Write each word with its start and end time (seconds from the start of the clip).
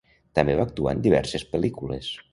També 0.39 0.55
va 0.59 0.65
actuar 0.69 0.95
en 0.97 1.05
diverses 1.09 1.45
pel·lícules. 1.53 2.13